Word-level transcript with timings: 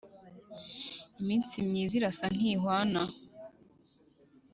iminsi 1.19 1.55
myiza 1.67 1.93
irasa 1.99 2.25
ntiwana 2.35 3.01